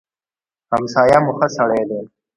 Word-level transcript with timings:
همسايه 0.73 1.17
مو 1.23 1.31
ښه 1.37 1.47
سړی 1.57 1.83
دی. 1.89 1.99